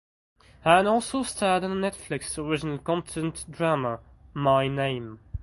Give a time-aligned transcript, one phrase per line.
[0.61, 3.99] Han also starred in the Netflix original content drama
[4.33, 5.19] "My Name".